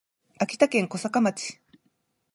[0.39, 1.59] 秋田県小坂町